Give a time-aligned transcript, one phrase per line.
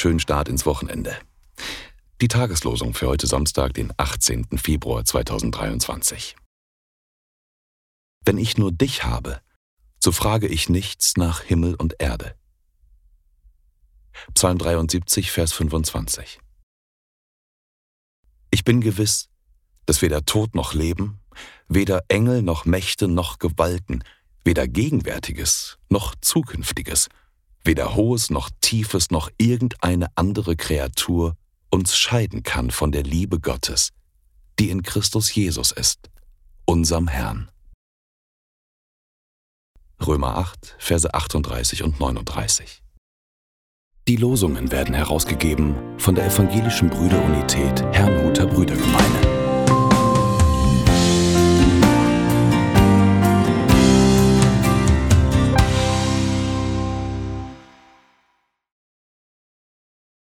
[0.00, 1.14] schönen Start ins Wochenende.
[2.22, 4.56] Die Tageslosung für heute Samstag, den 18.
[4.56, 6.36] Februar 2023.
[8.24, 9.42] Wenn ich nur dich habe,
[10.02, 12.34] so frage ich nichts nach Himmel und Erde.
[14.32, 16.40] Psalm 73, Vers 25.
[18.50, 19.28] Ich bin gewiss,
[19.84, 21.20] dass weder Tod noch Leben,
[21.68, 24.02] weder Engel noch Mächte noch Gewalten,
[24.44, 27.10] weder Gegenwärtiges noch Zukünftiges,
[27.64, 31.36] weder Hohes noch Tiefes noch irgendeine andere Kreatur
[31.70, 33.90] uns scheiden kann von der Liebe Gottes,
[34.58, 36.10] die in Christus Jesus ist,
[36.64, 37.50] unserem Herrn.
[40.04, 42.82] Römer 8, Verse 38 und 39.
[44.08, 49.29] Die Losungen werden herausgegeben von der Evangelischen Brüderunität Herrnhuter Brüdergemeine.